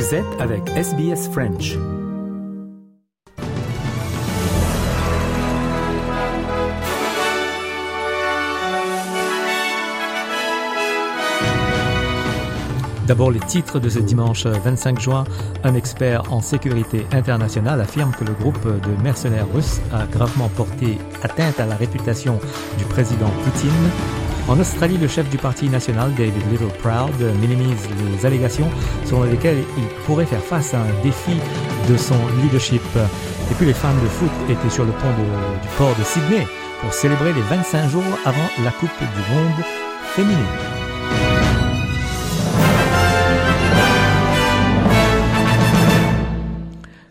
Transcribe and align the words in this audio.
Vous 0.00 0.16
avec 0.38 0.66
SBS 0.70 1.28
French. 1.28 1.76
D'abord 13.06 13.30
les 13.30 13.40
titres 13.40 13.78
de 13.78 13.90
ce 13.90 13.98
dimanche 13.98 14.46
25 14.46 14.98
juin. 14.98 15.24
Un 15.64 15.74
expert 15.74 16.32
en 16.32 16.40
sécurité 16.40 17.04
internationale 17.12 17.82
affirme 17.82 18.12
que 18.18 18.24
le 18.24 18.32
groupe 18.32 18.64
de 18.64 19.02
mercenaires 19.02 19.52
russes 19.52 19.82
a 19.92 20.06
gravement 20.06 20.48
porté 20.48 20.96
atteinte 21.22 21.60
à 21.60 21.66
la 21.66 21.76
réputation 21.76 22.40
du 22.78 22.84
président 22.84 23.28
Poutine. 23.44 24.19
En 24.48 24.58
Australie, 24.58 24.98
le 24.98 25.06
chef 25.06 25.28
du 25.28 25.38
Parti 25.38 25.68
national, 25.68 26.12
David 26.14 26.42
Littleproud, 26.50 27.20
minimise 27.40 27.88
les 28.12 28.26
allégations 28.26 28.68
selon 29.04 29.22
lesquelles 29.24 29.62
il 29.78 29.84
pourrait 30.04 30.26
faire 30.26 30.42
face 30.42 30.74
à 30.74 30.78
un 30.78 31.02
défi 31.02 31.36
de 31.88 31.96
son 31.96 32.16
leadership. 32.42 32.82
Et 33.50 33.54
puis 33.54 33.66
les 33.66 33.74
fans 33.74 33.94
de 33.94 34.08
foot 34.08 34.30
étaient 34.48 34.70
sur 34.70 34.84
le 34.84 34.92
pont 34.92 35.10
du 35.62 35.68
port 35.78 35.94
de 35.96 36.04
Sydney 36.04 36.46
pour 36.80 36.92
célébrer 36.92 37.32
les 37.32 37.42
25 37.42 37.88
jours 37.90 38.02
avant 38.24 38.48
la 38.64 38.70
Coupe 38.70 38.90
du 38.98 39.34
Monde 39.34 39.64
féminine. 40.14 40.36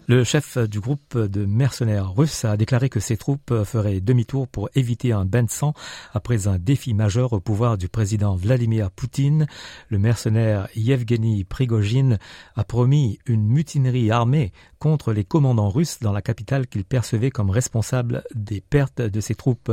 Le 0.09 0.23
chef 0.23 0.57
du 0.57 0.79
groupe 0.79 1.15
de 1.15 1.45
mercenaires 1.45 2.15
russes 2.15 2.43
a 2.43 2.57
déclaré 2.57 2.89
que 2.89 2.99
ses 2.99 3.15
troupes 3.15 3.63
feraient 3.63 4.01
demi-tour 4.01 4.47
pour 4.47 4.67
éviter 4.73 5.11
un 5.11 5.23
bain 5.23 5.43
de 5.43 5.51
sang 5.51 5.75
après 6.15 6.47
un 6.47 6.57
défi 6.57 6.95
majeur 6.95 7.31
au 7.33 7.39
pouvoir 7.39 7.77
du 7.77 7.89
président 7.89 8.35
Vladimir 8.35 8.89
Poutine. 8.89 9.45
Le 9.87 9.99
mercenaire 9.99 10.67
Yevgeny 10.75 11.43
Prigogine 11.43 12.17
a 12.55 12.63
promis 12.63 13.19
une 13.27 13.45
mutinerie 13.45 14.09
armée 14.09 14.51
contre 14.79 15.13
les 15.13 15.23
commandants 15.23 15.69
russes 15.69 15.99
dans 15.99 16.13
la 16.13 16.21
capitale 16.21 16.67
qu'il 16.67 16.85
percevait 16.85 17.29
comme 17.29 17.49
responsable 17.49 18.23
des 18.33 18.61
pertes 18.61 19.01
de 19.01 19.19
ses 19.19 19.35
troupes. 19.35 19.71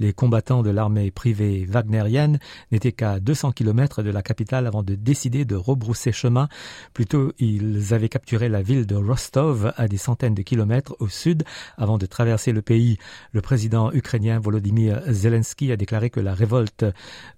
Les 0.00 0.12
combattants 0.12 0.62
de 0.62 0.70
l'armée 0.70 1.10
privée 1.10 1.66
wagnérienne 1.66 2.38
n'étaient 2.72 2.92
qu'à 2.92 3.20
200 3.20 3.52
km 3.52 4.02
de 4.02 4.10
la 4.10 4.22
capitale 4.22 4.66
avant 4.66 4.82
de 4.82 4.94
décider 4.94 5.44
de 5.44 5.54
rebrousser 5.54 6.12
chemin. 6.12 6.48
Plutôt, 6.94 7.32
ils 7.38 7.92
avaient 7.92 8.08
capturé 8.08 8.48
la 8.48 8.62
ville 8.62 8.86
de 8.86 8.96
Rostov 8.96 9.72
à 9.76 9.88
des 9.88 9.98
centaines 9.98 10.34
de 10.34 10.42
kilomètres 10.42 10.96
au 10.98 11.08
sud 11.08 11.44
avant 11.76 11.98
de 11.98 12.06
traverser 12.06 12.52
le 12.52 12.62
pays. 12.62 12.98
Le 13.32 13.42
président 13.42 13.92
ukrainien 13.92 14.38
Volodymyr 14.38 15.02
Zelensky 15.06 15.70
a 15.70 15.76
déclaré 15.76 16.10
que 16.10 16.20
la 16.20 16.34
révolte 16.34 16.84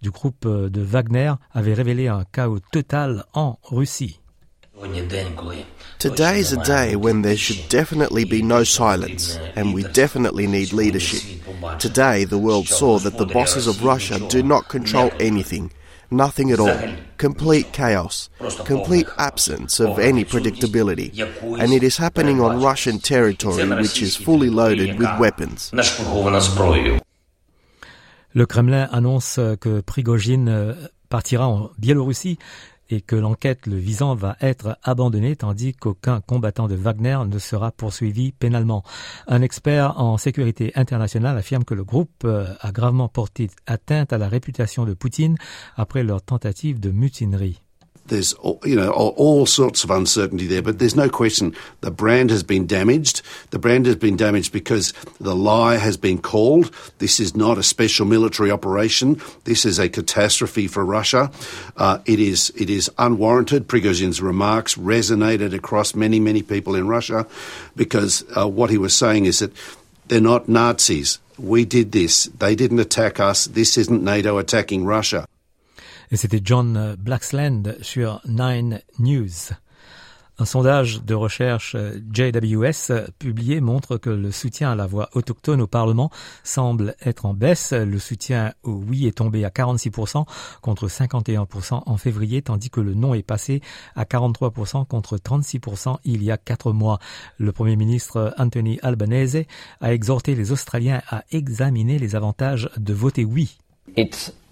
du 0.02 0.10
groupe 0.10 0.46
de 0.46 0.80
Wagner 0.80 1.34
avait 1.52 1.74
révélé 1.74 2.08
un 2.08 2.24
chaos 2.24 2.60
total 2.70 3.24
en 3.34 3.58
Russie. 3.62 4.20
Today 5.98 6.38
is 6.38 6.52
a 6.52 6.62
day 6.62 6.94
when 6.94 7.22
there 7.22 7.36
should 7.36 7.68
definitely 7.68 8.24
be 8.24 8.42
no 8.42 8.62
silence, 8.62 9.36
and 9.56 9.74
we 9.74 9.82
definitely 9.82 10.46
need 10.46 10.72
leadership. 10.72 11.42
Today, 11.80 12.24
the 12.24 12.38
world 12.38 12.68
saw 12.68 12.98
that 13.00 13.18
the 13.18 13.26
bosses 13.26 13.66
of 13.66 13.82
Russia 13.82 14.20
do 14.28 14.42
not 14.42 14.68
control 14.68 15.10
anything. 15.18 15.72
Nothing 16.10 16.52
at 16.52 16.60
all. 16.60 16.78
Complete 17.16 17.72
chaos. 17.72 18.30
Complete 18.64 19.08
absence 19.18 19.80
of 19.80 19.98
any 19.98 20.24
predictability. 20.24 21.10
And 21.60 21.72
it 21.72 21.82
is 21.82 21.96
happening 21.96 22.40
on 22.40 22.62
Russian 22.62 22.98
territory, 22.98 23.68
which 23.68 24.00
is 24.00 24.16
fully 24.16 24.48
loaded 24.48 24.98
with 24.98 25.10
weapons. 25.18 25.72
Le 28.34 28.46
Kremlin 28.46 28.88
annonce 28.92 29.40
que 29.60 29.82
Prigogine 29.82 30.76
partira 31.08 31.48
en 31.48 31.70
Biélorussie 31.78 32.38
et 32.90 33.00
que 33.00 33.16
l'enquête 33.16 33.66
le 33.66 33.76
visant 33.76 34.14
va 34.14 34.36
être 34.40 34.78
abandonnée 34.82 35.36
tandis 35.36 35.74
qu'aucun 35.74 36.20
combattant 36.20 36.68
de 36.68 36.74
Wagner 36.74 37.18
ne 37.26 37.38
sera 37.38 37.70
poursuivi 37.70 38.32
pénalement. 38.32 38.82
Un 39.26 39.42
expert 39.42 40.00
en 40.00 40.16
sécurité 40.16 40.72
internationale 40.74 41.36
affirme 41.36 41.64
que 41.64 41.74
le 41.74 41.84
groupe 41.84 42.24
a 42.24 42.72
gravement 42.72 43.08
porté 43.08 43.50
atteinte 43.66 44.12
à 44.12 44.18
la 44.18 44.28
réputation 44.28 44.84
de 44.84 44.94
Poutine 44.94 45.36
après 45.76 46.02
leur 46.02 46.22
tentative 46.22 46.80
de 46.80 46.90
mutinerie. 46.90 47.62
There's 48.08 48.34
you 48.64 48.74
know 48.76 48.90
all 48.90 49.46
sorts 49.46 49.84
of 49.84 49.90
uncertainty 49.90 50.46
there, 50.46 50.62
but 50.62 50.78
there's 50.78 50.96
no 50.96 51.08
question 51.08 51.54
the 51.80 51.90
brand 51.90 52.30
has 52.30 52.42
been 52.42 52.66
damaged. 52.66 53.22
The 53.50 53.58
brand 53.58 53.86
has 53.86 53.96
been 53.96 54.16
damaged 54.16 54.52
because 54.52 54.92
the 55.20 55.34
lie 55.34 55.76
has 55.76 55.96
been 55.96 56.18
called. 56.18 56.70
This 56.98 57.20
is 57.20 57.36
not 57.36 57.58
a 57.58 57.62
special 57.62 58.06
military 58.06 58.50
operation. 58.50 59.20
This 59.44 59.64
is 59.64 59.78
a 59.78 59.88
catastrophe 59.88 60.66
for 60.66 60.84
Russia. 60.84 61.30
Uh, 61.76 61.98
it 62.06 62.18
is 62.18 62.50
it 62.56 62.70
is 62.70 62.90
unwarranted. 62.98 63.68
Prigozhin's 63.68 64.20
remarks 64.20 64.74
resonated 64.74 65.54
across 65.54 65.94
many 65.94 66.20
many 66.20 66.42
people 66.42 66.74
in 66.74 66.88
Russia 66.88 67.26
because 67.76 68.24
uh, 68.36 68.48
what 68.48 68.70
he 68.70 68.78
was 68.78 68.96
saying 68.96 69.26
is 69.26 69.38
that 69.38 69.52
they're 70.08 70.20
not 70.20 70.48
Nazis. 70.48 71.18
We 71.38 71.64
did 71.64 71.92
this. 71.92 72.24
They 72.24 72.56
didn't 72.56 72.80
attack 72.80 73.20
us. 73.20 73.44
This 73.44 73.78
isn't 73.78 74.02
NATO 74.02 74.38
attacking 74.38 74.84
Russia. 74.84 75.26
Et 76.10 76.16
c'était 76.16 76.40
John 76.42 76.96
Blacksland 76.98 77.76
sur 77.82 78.20
Nine 78.26 78.80
News. 78.98 79.52
Un 80.40 80.44
sondage 80.44 81.02
de 81.02 81.14
recherche 81.14 81.74
JWS 82.14 83.10
publié 83.18 83.60
montre 83.60 83.96
que 83.96 84.08
le 84.08 84.30
soutien 84.30 84.70
à 84.70 84.76
la 84.76 84.86
voix 84.86 85.10
autochtone 85.14 85.60
au 85.60 85.66
Parlement 85.66 86.10
semble 86.44 86.94
être 87.04 87.26
en 87.26 87.34
baisse. 87.34 87.72
Le 87.72 87.98
soutien 87.98 88.54
au 88.62 88.70
oui 88.70 89.08
est 89.08 89.18
tombé 89.18 89.44
à 89.44 89.48
46% 89.48 90.26
contre 90.62 90.86
51% 90.86 91.82
en 91.84 91.96
février, 91.96 92.40
tandis 92.40 92.70
que 92.70 92.80
le 92.80 92.94
non 92.94 93.14
est 93.14 93.24
passé 93.24 93.62
à 93.96 94.04
43% 94.04 94.86
contre 94.86 95.16
36% 95.16 95.96
il 96.04 96.22
y 96.22 96.30
a 96.30 96.36
quatre 96.36 96.70
mois. 96.70 97.00
Le 97.38 97.50
Premier 97.50 97.74
ministre 97.74 98.32
Anthony 98.38 98.78
Albanese 98.82 99.42
a 99.80 99.92
exhorté 99.92 100.36
les 100.36 100.52
Australiens 100.52 101.02
à 101.08 101.24
examiner 101.32 101.98
les 101.98 102.14
avantages 102.14 102.70
de 102.76 102.94
voter 102.94 103.24
oui. 103.24 103.58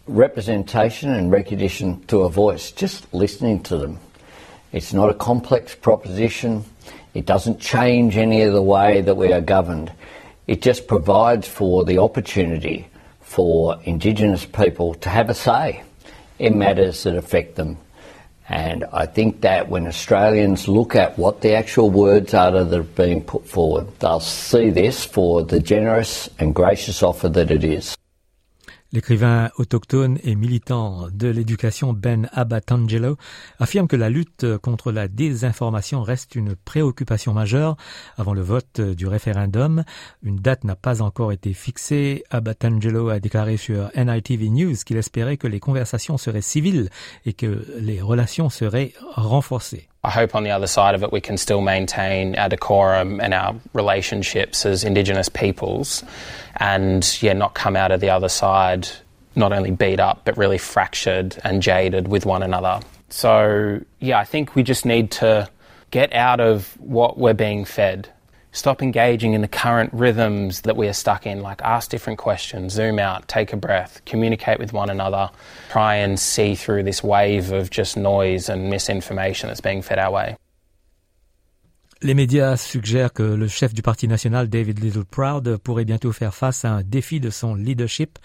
Representation 0.06 1.10
and 1.10 1.30
recognition 1.30 2.04
to 2.06 2.22
a 2.22 2.28
voice, 2.28 2.70
just 2.72 3.12
listening 3.12 3.62
to 3.64 3.76
them. 3.76 3.98
It's 4.72 4.92
not 4.92 5.10
a 5.10 5.14
complex 5.14 5.74
proposition. 5.74 6.64
It 7.14 7.26
doesn't 7.26 7.60
change 7.60 8.16
any 8.16 8.42
of 8.42 8.52
the 8.52 8.62
way 8.62 9.00
that 9.00 9.16
we 9.16 9.32
are 9.32 9.40
governed. 9.40 9.92
It 10.46 10.62
just 10.62 10.86
provides 10.86 11.48
for 11.48 11.84
the 11.84 11.98
opportunity 11.98 12.88
for 13.20 13.80
Indigenous 13.84 14.44
people 14.44 14.94
to 14.94 15.08
have 15.08 15.30
a 15.30 15.34
say 15.34 15.82
in 16.38 16.58
matters 16.58 17.02
that 17.02 17.16
affect 17.16 17.56
them. 17.56 17.78
And 18.48 18.84
I 18.92 19.06
think 19.06 19.40
that 19.40 19.68
when 19.68 19.88
Australians 19.88 20.68
look 20.68 20.94
at 20.94 21.18
what 21.18 21.40
the 21.40 21.54
actual 21.54 21.90
words 21.90 22.32
are 22.32 22.52
that 22.52 22.78
are 22.78 22.82
being 22.84 23.24
put 23.24 23.48
forward, 23.48 23.88
they'll 23.98 24.20
see 24.20 24.70
this 24.70 25.04
for 25.04 25.42
the 25.42 25.58
generous 25.58 26.30
and 26.38 26.54
gracious 26.54 27.02
offer 27.02 27.28
that 27.30 27.50
it 27.50 27.64
is. 27.64 27.95
L'écrivain 28.92 29.50
autochtone 29.58 30.18
et 30.22 30.36
militant 30.36 31.08
de 31.12 31.28
l'éducation 31.28 31.92
Ben 31.92 32.28
Abatangelo 32.32 33.16
affirme 33.58 33.88
que 33.88 33.96
la 33.96 34.10
lutte 34.10 34.58
contre 34.58 34.92
la 34.92 35.08
désinformation 35.08 36.02
reste 36.02 36.36
une 36.36 36.54
préoccupation 36.54 37.32
majeure 37.32 37.76
avant 38.16 38.32
le 38.32 38.42
vote 38.42 38.80
du 38.80 39.06
référendum. 39.06 39.84
Une 40.22 40.36
date 40.36 40.64
n'a 40.64 40.76
pas 40.76 41.02
encore 41.02 41.32
été 41.32 41.52
fixée. 41.52 42.24
Abatangelo 42.30 43.08
a 43.08 43.18
déclaré 43.18 43.56
sur 43.56 43.90
NITV 43.96 44.50
News 44.50 44.76
qu'il 44.86 44.96
espérait 44.96 45.36
que 45.36 45.48
les 45.48 45.60
conversations 45.60 46.16
seraient 46.16 46.40
civiles 46.40 46.88
et 47.24 47.32
que 47.32 47.66
les 47.78 48.00
relations 48.00 48.50
seraient 48.50 48.92
renforcées. 49.14 49.88
I 50.06 50.10
hope 50.10 50.36
on 50.36 50.44
the 50.44 50.52
other 50.52 50.68
side 50.68 50.94
of 50.94 51.02
it 51.02 51.10
we 51.10 51.20
can 51.20 51.36
still 51.36 51.60
maintain 51.60 52.36
our 52.36 52.48
decorum 52.48 53.20
and 53.20 53.34
our 53.34 53.56
relationships 53.72 54.64
as 54.64 54.84
Indigenous 54.84 55.28
peoples 55.28 56.04
and, 56.58 57.04
yeah, 57.20 57.32
not 57.32 57.54
come 57.54 57.74
out 57.74 57.90
of 57.90 58.00
the 58.00 58.10
other 58.10 58.28
side 58.28 58.88
not 59.34 59.52
only 59.52 59.72
beat 59.72 59.98
up 59.98 60.22
but 60.24 60.38
really 60.38 60.58
fractured 60.58 61.36
and 61.42 61.60
jaded 61.60 62.06
with 62.06 62.24
one 62.24 62.44
another. 62.44 62.78
So, 63.08 63.80
yeah, 63.98 64.20
I 64.20 64.24
think 64.24 64.54
we 64.54 64.62
just 64.62 64.86
need 64.86 65.10
to 65.12 65.48
get 65.90 66.12
out 66.12 66.38
of 66.38 66.68
what 66.78 67.18
we're 67.18 67.34
being 67.34 67.64
fed. 67.64 68.08
Stop 68.56 68.80
engaging 68.80 69.34
in 69.34 69.42
the 69.42 69.48
current 69.48 69.92
rhythms 69.92 70.62
that 70.62 70.78
we 70.78 70.88
are 70.88 70.94
stuck 70.94 71.26
in. 71.26 71.42
Like, 71.42 71.60
ask 71.60 71.90
different 71.90 72.18
questions, 72.18 72.72
zoom 72.72 72.98
out, 72.98 73.28
take 73.28 73.52
a 73.52 73.56
breath, 73.56 74.00
communicate 74.06 74.58
with 74.58 74.72
one 74.72 74.88
another, 74.88 75.28
try 75.68 75.96
and 75.96 76.18
see 76.18 76.54
through 76.54 76.84
this 76.84 77.04
wave 77.04 77.52
of 77.52 77.68
just 77.68 77.98
noise 77.98 78.48
and 78.48 78.70
misinformation 78.70 79.48
that's 79.48 79.60
being 79.60 79.82
fed 79.82 79.98
our 79.98 80.10
way. 80.10 80.38
Les 82.02 82.12
médias 82.12 82.58
suggèrent 82.58 83.14
que 83.14 83.22
le 83.22 83.48
chef 83.48 83.72
du 83.72 83.80
Parti 83.80 84.06
national, 84.06 84.50
David 84.50 84.80
Littleproud, 84.84 85.56
pourrait 85.56 85.86
bientôt 85.86 86.12
faire 86.12 86.34
face 86.34 86.66
à 86.66 86.72
un 86.72 86.82
défi 86.82 87.20
de 87.20 87.30
son 87.30 87.54
leadership. 87.54 88.18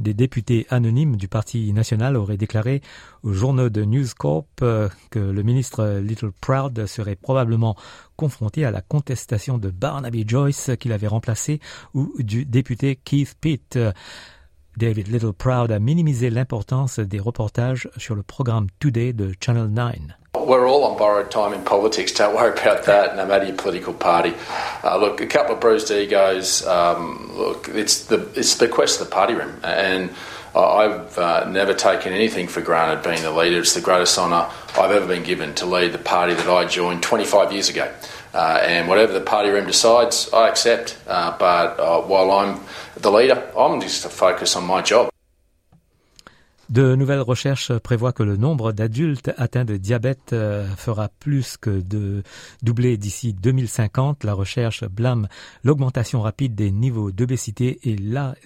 Des 0.00 0.14
députés 0.14 0.66
anonymes 0.68 1.14
du 1.14 1.28
Parti 1.28 1.72
national 1.72 2.16
auraient 2.16 2.36
déclaré 2.36 2.82
aux 3.22 3.32
journaux 3.32 3.68
de 3.68 3.84
News 3.84 4.08
Corp 4.18 4.48
que 4.58 5.18
le 5.20 5.42
ministre 5.44 6.00
Littleproud 6.00 6.86
serait 6.86 7.14
probablement 7.14 7.76
confronté 8.16 8.64
à 8.64 8.72
la 8.72 8.80
contestation 8.80 9.58
de 9.58 9.70
Barnaby 9.70 10.24
Joyce 10.26 10.72
qu'il 10.80 10.92
avait 10.92 11.06
remplacé 11.06 11.60
ou 11.94 12.12
du 12.18 12.44
député 12.44 12.96
Keith 12.96 13.36
Pitt. 13.40 13.78
David 14.76 15.06
Littleproud 15.06 15.70
a 15.70 15.78
minimisé 15.78 16.30
l'importance 16.30 16.98
des 16.98 17.20
reportages 17.20 17.88
sur 17.96 18.16
le 18.16 18.24
programme 18.24 18.66
Today 18.80 19.12
de 19.12 19.32
Channel 19.40 19.68
9. 19.68 20.23
We're 20.46 20.68
all 20.68 20.84
on 20.84 20.98
borrowed 20.98 21.30
time 21.30 21.52
in 21.52 21.64
politics. 21.64 22.12
Don't 22.12 22.34
worry 22.34 22.52
about 22.52 22.84
that, 22.84 23.16
no 23.16 23.26
matter 23.26 23.46
your 23.46 23.56
political 23.56 23.94
party. 23.94 24.34
Uh, 24.82 24.96
look, 24.98 25.20
a 25.20 25.26
couple 25.26 25.54
of 25.54 25.60
bruised 25.60 25.90
egos. 25.90 26.66
Um, 26.66 27.36
look, 27.36 27.68
it's 27.68 28.04
the 28.04 28.28
it's 28.34 28.56
the 28.56 28.68
quest 28.68 29.00
of 29.00 29.08
the 29.08 29.12
party 29.12 29.34
room, 29.34 29.58
and 29.62 30.10
I've 30.54 31.18
uh, 31.18 31.48
never 31.48 31.74
taken 31.74 32.12
anything 32.12 32.46
for 32.46 32.60
granted 32.60 33.02
being 33.02 33.22
the 33.22 33.32
leader. 33.32 33.58
It's 33.58 33.74
the 33.74 33.80
greatest 33.80 34.16
honour 34.18 34.50
I've 34.78 34.92
ever 34.92 35.06
been 35.06 35.24
given 35.24 35.54
to 35.56 35.66
lead 35.66 35.92
the 35.92 35.98
party 35.98 36.34
that 36.34 36.48
I 36.48 36.64
joined 36.66 37.02
25 37.02 37.52
years 37.52 37.68
ago. 37.68 37.92
Uh, 38.32 38.60
and 38.62 38.88
whatever 38.88 39.12
the 39.12 39.20
party 39.20 39.50
room 39.50 39.66
decides, 39.66 40.28
I 40.32 40.48
accept. 40.48 40.98
Uh, 41.06 41.36
but 41.38 41.78
uh, 41.78 42.02
while 42.02 42.30
I'm 42.32 42.60
the 42.96 43.10
leader, 43.10 43.50
I'm 43.56 43.80
just 43.80 44.02
to 44.02 44.08
focus 44.08 44.56
on 44.56 44.64
my 44.64 44.82
job. 44.82 45.13
De 46.70 46.94
nouvelles 46.94 47.20
recherches 47.20 47.76
prévoient 47.78 48.14
que 48.14 48.22
le 48.22 48.38
nombre 48.38 48.72
d'adultes 48.72 49.30
atteints 49.36 49.66
de 49.66 49.76
diabète 49.76 50.32
euh, 50.32 50.66
fera 50.76 51.08
plus 51.08 51.58
que 51.58 51.80
de 51.80 52.22
doubler 52.62 52.96
d'ici 52.96 53.34
2050. 53.34 54.24
La 54.24 54.32
recherche 54.32 54.84
blâme 54.84 55.28
l'augmentation 55.62 56.22
rapide 56.22 56.54
des 56.54 56.70
niveaux 56.70 57.12
d'obésité 57.12 57.80
et 57.84 57.96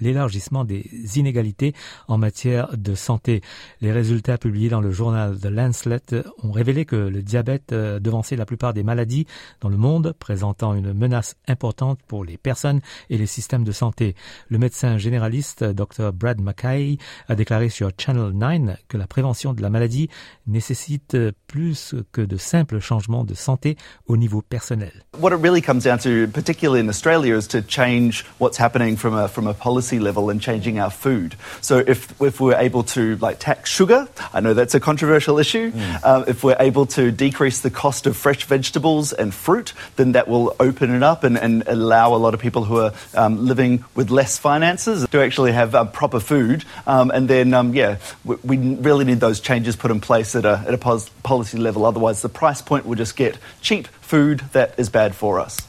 l'élargissement 0.01 0.65
des 0.65 0.85
inégalités 1.15 1.75
en 2.09 2.19
matière 2.19 2.77
de 2.77 2.97
santé. 2.97 3.41
Les 3.81 3.93
résultats 3.93 4.37
publiés 4.37 4.69
dans 4.69 4.81
le 4.81 4.91
journal 4.91 5.39
The 5.39 5.47
Lancet 5.47 6.25
ont 6.43 6.51
révélé 6.51 6.85
que 6.85 6.97
le 6.97 7.23
diabète 7.23 7.73
euh, 7.73 8.01
devançait 8.01 8.37
la 8.37 8.47
plupart 8.47 8.75
des 8.75 8.83
maladies 8.83 9.27
dans 9.61 9.69
le 9.69 9.77
monde, 9.77 10.13
présentant 10.19 10.75
une 10.75 10.93
menace 10.93 11.37
importante 11.47 12.01
pour 12.09 12.25
les 12.25 12.37
personnes 12.37 12.81
et 13.11 13.19
les 13.19 13.27
systèmes 13.27 13.65
de 13.65 13.73
santé. 13.73 14.17
Le 14.49 14.59
médecin 14.59 14.99
généraliste 14.99 15.63
Dr. 15.63 16.13
Brad 16.13 16.41
Mackay 16.41 16.99
a 17.29 17.37
déclaré 17.37 17.69
sur 17.69 17.93
Channel 18.09 18.33
9 18.33 18.77
que 18.89 18.97
la 18.97 19.07
prévention 19.07 19.53
de 19.53 19.61
la 19.61 19.69
maladie 19.69 20.09
nécessite 20.47 21.15
plus 21.47 21.95
que 22.11 22.23
de 22.23 22.39
simples 22.39 22.81
changements 22.81 23.23
de 23.23 23.35
santé 23.35 23.77
au 24.07 24.17
niveau 24.17 24.41
personnel. 24.41 24.93
What 25.21 25.33
it 25.33 25.43
really 25.43 25.61
comes 25.61 25.85
down 25.85 25.99
to, 25.99 26.27
particularly 26.33 26.81
in 26.81 26.89
Australia, 26.89 27.37
is 27.37 27.47
to 27.49 27.61
change 27.61 28.25
what's 28.39 28.59
happening 28.59 28.97
from 28.97 29.15
a, 29.15 29.29
from 29.29 29.47
a 29.47 29.53
policy 29.53 29.99
level 29.99 30.31
and 30.31 30.41
changing 30.41 30.81
our 30.81 30.91
food. 30.91 31.37
So 31.61 31.85
if, 31.87 32.09
if 32.23 32.41
we're 32.41 32.57
able 32.57 32.83
to 32.95 33.17
like 33.17 33.41
tax 33.41 33.69
sugar, 33.69 34.09
I 34.33 34.41
know 34.41 34.55
that's 34.55 34.75
a 34.75 34.81
controversial 34.81 35.39
issue, 35.39 35.71
mm. 35.71 36.01
uh, 36.03 36.25
if 36.27 36.43
we're 36.43 36.57
able 36.61 36.87
to 36.87 37.11
decrease 37.11 37.61
the 37.61 37.71
cost 37.71 38.07
of 38.07 38.17
fresh 38.17 38.47
vegetables 38.47 39.13
and 39.13 39.35
fruit, 39.35 39.75
then 39.97 40.13
that 40.13 40.29
will 40.29 40.57
open 40.61 40.95
it 40.95 41.03
up 41.03 41.25
and, 41.25 41.37
and 41.37 41.65
allow 41.67 42.15
a 42.15 42.17
lot 42.17 42.33
of 42.33 42.41
people 42.41 42.65
who 42.65 42.79
are 42.79 42.93
um, 43.15 43.45
living 43.45 43.85
with 43.95 44.11
less 44.11 44.39
finances 44.39 45.07
to 45.09 45.21
actually 45.21 45.53
have 45.53 45.75
uh, 45.75 45.85
proper 45.85 46.21
food. 46.21 46.65
Um, 46.87 47.11
and 47.11 47.29
then, 47.29 47.53
um, 47.53 47.75
yeah, 47.75 47.98
we, 48.25 48.37
we, 48.45 48.59
really 48.77 49.05
need 49.05 49.21
those 49.21 49.41
changes 49.41 49.77
put 49.77 49.91
in 49.91 50.01
place 50.01 50.35
at 50.35 50.45
a, 50.45 50.65
at 50.67 50.75
a 50.75 50.79
policy 51.23 51.59
level. 51.59 51.85
Otherwise, 51.85 52.23
the 52.23 52.29
price 52.29 52.63
point 52.63 52.87
will 52.87 52.97
just 52.97 53.17
get 53.17 53.39
cheap 53.61 53.87
food 54.01 54.41
that 54.53 54.75
is 54.79 54.89
bad 54.89 55.15
for 55.15 55.39
us. 55.41 55.68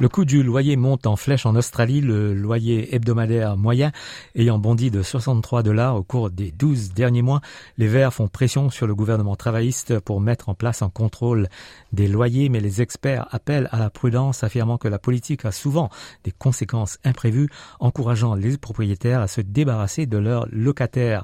Le 0.00 0.08
coût 0.08 0.24
du 0.24 0.42
loyer 0.42 0.74
monte 0.74 1.06
en 1.06 1.14
flèche 1.14 1.46
en 1.46 1.54
Australie, 1.54 2.00
le 2.00 2.34
loyer 2.34 2.96
hebdomadaire 2.96 3.56
moyen 3.56 3.92
ayant 4.34 4.58
bondi 4.58 4.90
de 4.90 5.04
63 5.04 5.62
dollars 5.62 5.94
au 5.94 6.02
cours 6.02 6.30
des 6.30 6.50
12 6.50 6.94
derniers 6.94 7.22
mois. 7.22 7.40
Les 7.78 7.86
Verts 7.86 8.12
font 8.12 8.26
pression 8.26 8.70
sur 8.70 8.88
le 8.88 8.96
gouvernement 8.96 9.36
travailliste 9.36 10.00
pour 10.00 10.20
mettre 10.20 10.48
en 10.48 10.54
place 10.54 10.82
un 10.82 10.90
contrôle 10.90 11.48
des 11.92 12.08
loyers, 12.08 12.48
mais 12.48 12.58
les 12.58 12.82
experts 12.82 13.28
appellent 13.30 13.68
à 13.70 13.78
la 13.78 13.88
prudence, 13.88 14.42
affirmant 14.42 14.78
que 14.78 14.88
la 14.88 14.98
politique 14.98 15.44
a 15.44 15.52
souvent 15.52 15.90
des 16.24 16.32
conséquences 16.32 16.98
imprévues, 17.04 17.48
encourageant 17.78 18.34
les 18.34 18.58
propriétaires 18.58 19.20
à 19.20 19.28
se 19.28 19.42
débarrasser 19.42 20.06
de 20.06 20.18
leurs 20.18 20.48
locataires. 20.50 21.22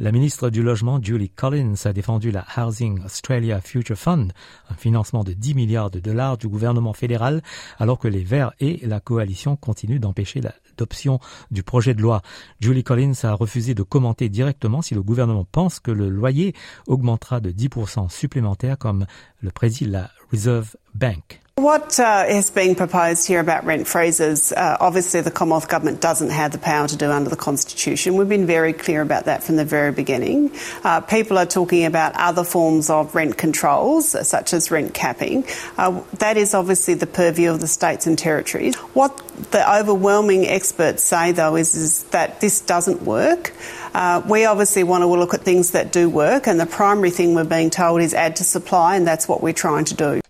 La 0.00 0.10
ministre 0.10 0.50
du 0.50 0.64
Logement, 0.64 0.98
Julie 1.00 1.30
Collins, 1.30 1.74
a 1.84 1.92
défendu 1.92 2.32
la 2.32 2.44
Housing 2.56 3.00
Australia 3.04 3.60
Future 3.60 3.96
Fund, 3.96 4.32
un 4.70 4.74
financement 4.74 5.22
de 5.22 5.34
10 5.34 5.54
milliards 5.54 5.92
de 5.92 6.00
dollars 6.00 6.36
du 6.36 6.48
gouvernement 6.48 6.94
fédéral, 6.94 7.42
alors 7.78 8.00
que 8.00 8.07
les 8.08 8.24
Verts 8.24 8.52
et 8.60 8.80
la 8.86 9.00
coalition 9.00 9.56
continuent 9.56 10.00
d'empêcher 10.00 10.40
l'adoption 10.40 11.20
du 11.50 11.62
projet 11.62 11.94
de 11.94 12.02
loi. 12.02 12.22
Julie 12.60 12.84
Collins 12.84 13.12
a 13.22 13.32
refusé 13.34 13.74
de 13.74 13.82
commenter 13.82 14.28
directement 14.28 14.82
si 14.82 14.94
le 14.94 15.02
gouvernement 15.02 15.46
pense 15.50 15.80
que 15.80 15.90
le 15.90 16.08
loyer 16.08 16.54
augmentera 16.86 17.40
de 17.40 17.50
10% 17.50 18.10
supplémentaire 18.10 18.78
comme 18.78 19.06
le 19.40 19.50
prédit 19.50 19.86
la 19.86 20.10
Reserve 20.30 20.76
Bank. 20.98 21.40
What 21.58 21.98
uh, 21.98 22.26
is 22.28 22.50
being 22.50 22.76
proposed 22.76 23.26
here 23.26 23.40
about 23.40 23.64
rent 23.64 23.88
freezes, 23.88 24.52
uh, 24.52 24.76
obviously 24.78 25.22
the 25.22 25.32
Commonwealth 25.32 25.68
Government 25.68 26.00
doesn't 26.00 26.30
have 26.30 26.52
the 26.52 26.58
power 26.58 26.86
to 26.86 26.96
do 26.96 27.10
under 27.10 27.28
the 27.28 27.36
Constitution. 27.36 28.14
We've 28.14 28.28
been 28.28 28.46
very 28.46 28.72
clear 28.72 29.02
about 29.02 29.24
that 29.24 29.42
from 29.42 29.56
the 29.56 29.64
very 29.64 29.90
beginning. 29.90 30.52
Uh, 30.84 31.00
people 31.00 31.36
are 31.36 31.46
talking 31.46 31.84
about 31.84 32.12
other 32.14 32.44
forms 32.44 32.90
of 32.90 33.12
rent 33.12 33.36
controls, 33.36 34.10
such 34.28 34.52
as 34.52 34.70
rent 34.70 34.94
capping. 34.94 35.44
Uh, 35.76 36.00
that 36.18 36.36
is 36.36 36.54
obviously 36.54 36.94
the 36.94 37.08
purview 37.08 37.50
of 37.50 37.60
the 37.60 37.66
states 37.66 38.06
and 38.06 38.16
territories. 38.16 38.76
What 38.94 39.18
the 39.50 39.68
overwhelming 39.68 40.46
experts 40.46 41.02
say, 41.02 41.32
though, 41.32 41.56
is, 41.56 41.74
is 41.74 42.04
that 42.04 42.40
this 42.40 42.60
doesn't 42.60 43.02
work. 43.02 43.52
Uh, 43.94 44.22
we 44.28 44.44
obviously 44.44 44.84
want 44.84 45.02
to 45.02 45.08
look 45.08 45.34
at 45.34 45.42
things 45.42 45.72
that 45.72 45.90
do 45.90 46.08
work, 46.08 46.46
and 46.46 46.60
the 46.60 46.66
primary 46.66 47.10
thing 47.10 47.34
we're 47.34 47.42
being 47.42 47.70
told 47.70 48.00
is 48.00 48.14
add 48.14 48.36
to 48.36 48.44
supply, 48.44 48.94
and 48.94 49.04
that's 49.04 49.26
what 49.26 49.42
we're 49.42 49.52
trying 49.52 49.84
to 49.86 49.94
do. 49.94 50.20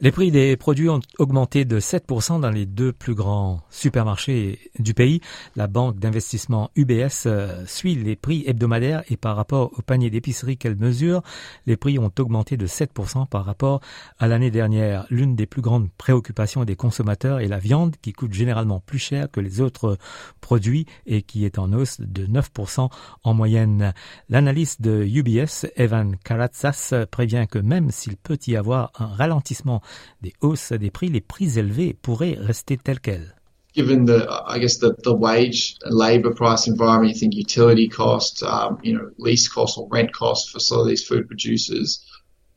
Les 0.00 0.12
prix 0.12 0.30
des 0.30 0.56
produits 0.56 0.88
ont 0.88 1.00
augmenté 1.18 1.64
de 1.64 1.80
7% 1.80 2.38
dans 2.38 2.50
les 2.50 2.66
deux 2.66 2.92
plus 2.92 3.16
grands 3.16 3.62
supermarchés 3.68 4.60
du 4.78 4.94
pays. 4.94 5.20
La 5.56 5.66
banque 5.66 5.98
d'investissement 5.98 6.70
UBS 6.76 7.26
euh, 7.26 7.66
suit 7.66 7.96
les 7.96 8.14
prix 8.14 8.44
hebdomadaires 8.46 9.02
et 9.08 9.16
par 9.16 9.34
rapport 9.34 9.72
au 9.76 9.82
panier 9.82 10.08
d'épicerie 10.08 10.56
qu'elle 10.56 10.76
mesure, 10.76 11.22
les 11.66 11.76
prix 11.76 11.98
ont 11.98 12.12
augmenté 12.16 12.56
de 12.56 12.68
7% 12.68 13.26
par 13.26 13.44
rapport 13.44 13.80
à 14.20 14.28
l'année 14.28 14.52
dernière. 14.52 15.04
L'une 15.10 15.34
des 15.34 15.46
plus 15.46 15.62
grandes 15.62 15.90
préoccupations 15.98 16.64
des 16.64 16.76
consommateurs 16.76 17.40
est 17.40 17.48
la 17.48 17.58
viande 17.58 17.96
qui 18.00 18.12
coûte 18.12 18.32
généralement 18.32 18.78
plus 18.78 19.00
cher 19.00 19.28
que 19.28 19.40
les 19.40 19.60
autres 19.60 19.98
produits 20.40 20.86
et 21.06 21.22
qui 21.22 21.44
est 21.44 21.58
en 21.58 21.72
hausse 21.72 22.00
de 22.00 22.24
9% 22.24 22.88
en 23.24 23.34
moyenne. 23.34 23.92
L'analyste 24.28 24.80
de 24.80 25.02
UBS, 25.04 25.66
Evan 25.74 26.14
Karatsas, 26.22 26.94
prévient 27.10 27.46
que 27.50 27.58
même 27.58 27.90
s'il 27.90 28.16
peut 28.16 28.38
y 28.46 28.54
avoir 28.54 28.92
un 28.96 29.06
ralentissement 29.06 29.82
des 30.22 30.32
hausses 30.40 30.72
des 30.72 30.90
prix, 30.90 31.08
les 31.08 31.20
prix 31.20 31.58
élevés 31.58 31.94
pourraient 31.94 32.36
rester 32.38 32.76
tels 32.76 33.00
quels. 33.00 33.34
Given 33.74 34.06
the, 34.06 34.26
I 34.46 34.58
guess 34.58 34.78
the, 34.78 34.94
the 35.04 35.12
wage 35.12 35.76
labour 35.84 36.34
price 36.34 36.66
environment, 36.66 37.10
you 37.10 37.18
think 37.18 37.34
utility 37.34 37.88
costs, 37.88 38.42
um, 38.42 38.78
you 38.82 38.94
know, 38.96 39.10
lease 39.18 39.46
costs 39.48 39.78
or 39.78 39.86
rent 39.90 40.12
costs 40.12 40.50
for 40.50 40.58
some 40.58 40.80
of 40.80 40.86
these 40.88 41.04
food 41.04 41.28
producers, 41.28 42.04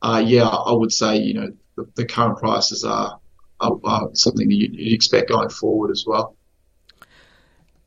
uh, 0.00 0.22
yeah, 0.24 0.46
I 0.48 0.72
would 0.72 0.92
say, 0.92 1.18
you 1.18 1.34
know, 1.34 1.52
the, 1.76 1.86
the 1.94 2.04
current 2.06 2.38
prices 2.38 2.82
are, 2.82 3.20
are, 3.60 3.78
are 3.84 4.10
something 4.14 4.48
that 4.48 4.54
you'd 4.54 4.92
expect 4.92 5.28
going 5.28 5.48
forward 5.48 5.90
as 5.90 6.04
well. 6.06 6.36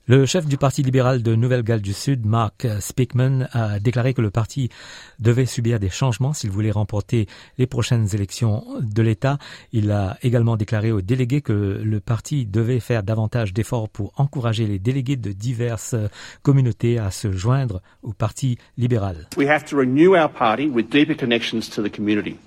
Le 0.08 0.28
chef 0.28 0.46
du 0.46 0.56
Parti 0.56 0.84
libéral 0.84 1.24
de 1.24 1.34
Nouvelle-Galles 1.34 1.82
du 1.82 1.92
Sud, 1.92 2.28
Mark 2.28 2.68
Speakman, 2.80 3.50
a 3.54 3.80
déclaré 3.80 4.14
que 4.14 4.22
le 4.22 4.30
parti 4.30 4.70
devait 5.18 5.48
subir 5.48 5.80
des 5.80 5.90
changements 5.90 6.32
s'il 6.32 6.52
voulait 6.52 6.70
remporter 6.70 7.26
les 7.58 7.66
prochaines 7.66 8.08
élections 8.14 8.64
de 8.80 9.02
l'État. 9.02 9.40
Il 9.74 9.90
a 9.90 10.20
également 10.22 10.58
déclaré 10.58 10.92
aux 10.92 11.02
délégués 11.02 11.42
que 11.42 11.82
le 11.84 12.00
parti 12.00 12.46
devait 12.46 12.80
faire 12.80 13.02
davantage 13.02 13.52
d'efforts 13.52 13.90
pour 13.90 14.14
encourager 14.18 14.68
les 14.68 14.78
délégués 14.78 15.16
de 15.16 15.32
diverses 15.32 15.96
communautés 16.44 17.00
à 17.00 17.10
se 17.10 17.32
joindre 17.32 17.82
au 18.04 18.14
Parti 18.14 18.60
libéral. 18.78 19.28
We 19.38 19.50
have 19.50 19.66
to 19.66 19.76
renew 19.76 20.14
our 20.14 20.30
party 20.30 20.68
with 20.68 20.88
deeper 20.92 21.16
connections 21.18 21.62
to 21.74 21.82
the 21.82 21.90
community. 21.90 22.38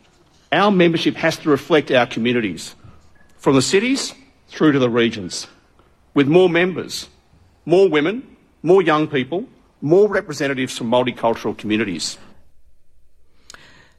Our 0.53 0.71
membership 0.71 1.17
has 1.17 1.37
to 1.43 1.50
reflect 1.50 1.91
our 1.91 2.07
communities, 2.07 2.77
from 3.37 3.57
the 3.57 3.62
cities 3.62 4.15
through 4.49 4.71
to 4.75 4.79
the 4.79 4.88
regions, 4.88 5.49
with 6.15 6.29
more 6.29 6.49
members 6.49 7.09
more 7.69 7.87
women, 7.87 8.23
more 8.63 8.81
young 8.81 9.07
people, 9.07 9.45
more 9.83 10.09
representatives 10.09 10.79
from 10.79 10.91
multicultural 10.91 11.55
communities. 11.55 12.17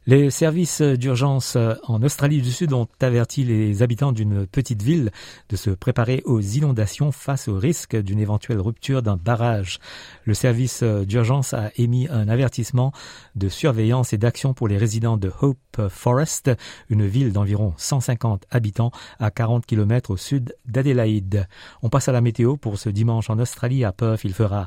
Les 0.09 0.31
services 0.31 0.81
d'urgence 0.81 1.55
en 1.83 2.01
Australie 2.01 2.41
du 2.41 2.51
Sud 2.51 2.73
ont 2.73 2.87
averti 2.99 3.43
les 3.43 3.83
habitants 3.83 4.11
d'une 4.11 4.47
petite 4.47 4.81
ville 4.81 5.11
de 5.49 5.55
se 5.55 5.69
préparer 5.69 6.23
aux 6.25 6.41
inondations 6.41 7.11
face 7.11 7.47
au 7.47 7.59
risque 7.59 7.95
d'une 7.95 8.19
éventuelle 8.19 8.59
rupture 8.59 9.03
d'un 9.03 9.17
barrage. 9.17 9.77
Le 10.25 10.33
service 10.33 10.81
d'urgence 10.81 11.53
a 11.53 11.69
émis 11.77 12.07
un 12.09 12.27
avertissement 12.27 12.91
de 13.35 13.49
surveillance 13.49 14.11
et 14.11 14.17
d'action 14.17 14.55
pour 14.55 14.67
les 14.67 14.77
résidents 14.77 15.17
de 15.17 15.31
Hope 15.41 15.89
Forest, 15.89 16.49
une 16.89 17.05
ville 17.05 17.31
d'environ 17.31 17.75
150 17.77 18.47
habitants 18.49 18.89
à 19.19 19.29
40 19.29 19.67
km 19.67 20.09
au 20.09 20.17
sud 20.17 20.55
d'Adélaïde. 20.65 21.47
On 21.83 21.89
passe 21.89 22.07
à 22.07 22.13
la 22.13 22.21
météo 22.21 22.57
pour 22.57 22.79
ce 22.79 22.89
dimanche 22.89 23.29
en 23.29 23.37
Australie. 23.37 23.85
À 23.85 23.91
Perth, 23.91 24.23
il 24.23 24.33
fera 24.33 24.65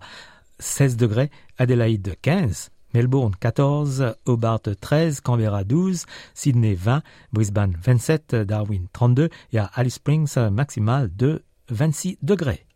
16 0.61 0.97
degrés, 0.97 1.33
Adélaïde 1.59 2.15
15, 2.23 2.71
Melbourne 2.95 3.35
14, 3.39 4.15
Hobart 4.27 4.63
13, 4.81 5.21
Canberra 5.21 5.65
12, 5.65 6.05
Sydney 6.35 6.75
20, 6.75 7.03
Brisbane 7.33 7.77
27, 7.81 8.35
Darwin 8.35 8.87
32 8.93 9.29
et 9.53 9.59
à 9.59 9.71
Alice 9.75 9.95
Springs 9.95 10.37
maximal 10.51 11.11
de 11.15 11.43
26 11.71 12.19
degrés. 12.23 12.67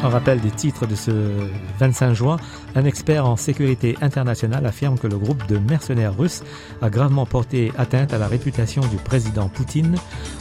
Un 0.00 0.10
rappel 0.10 0.40
des 0.40 0.50
titres 0.50 0.86
de 0.86 0.94
ce 0.94 1.10
25 1.80 2.14
juin. 2.14 2.36
Un 2.76 2.84
expert 2.84 3.26
en 3.26 3.36
sécurité 3.36 3.96
internationale 4.00 4.64
affirme 4.64 4.96
que 4.96 5.08
le 5.08 5.18
groupe 5.18 5.44
de 5.48 5.58
mercenaires 5.58 6.16
russes 6.16 6.44
a 6.80 6.88
gravement 6.88 7.26
porté 7.26 7.72
atteinte 7.76 8.12
à 8.12 8.18
la 8.18 8.28
réputation 8.28 8.80
du 8.82 8.96
président 8.96 9.48
Poutine. 9.48 9.96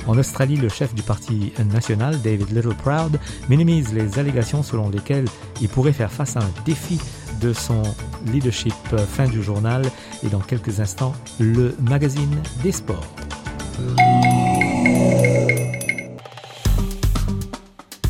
En 0.06 0.16
Australie, 0.18 0.58
le 0.58 0.70
chef 0.70 0.94
du 0.94 1.02
parti 1.02 1.54
national, 1.74 2.22
David 2.22 2.52
Littleproud, 2.52 3.20
minimise 3.50 3.94
les 3.94 4.20
allégations 4.20 4.62
selon 4.62 4.90
lesquelles 4.90 5.26
il 5.60 5.70
pourrait 5.70 5.92
faire 5.92 6.12
face 6.12 6.38
à 6.38 6.42
un 6.42 6.52
défi 6.64 7.00
de 7.42 7.52
son 7.52 7.82
leadership. 8.28 8.76
Fin 9.10 9.28
du 9.28 9.42
journal 9.42 9.82
et 10.24 10.30
dans 10.30 10.40
quelques 10.40 10.80
instants, 10.80 11.14
le 11.40 11.76
magazine 11.82 12.42
des 12.62 12.72
sports. 12.72 13.08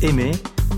Aimez 0.02 0.32